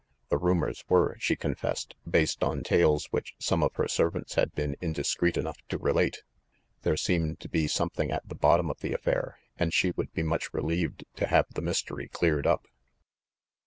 [0.29, 4.75] The rumors were, she confessed, based on tales which some of her servants had been
[4.81, 6.23] indiscreet enough to relate.
[6.81, 9.37] There seemed to THE FANSHAWE GHOST 69 be something at the bottom of the affair,
[9.59, 12.65] and sEe would be much relieved to have the mystery cleared up.